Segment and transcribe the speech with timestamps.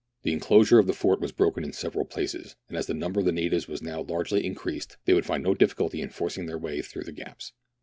[0.23, 3.25] The enclosure of the fort was broken in several places, and as the number of
[3.27, 6.81] the natives was now largely increased they would find no difficulty in forcing their way
[6.81, 7.53] through the gaps.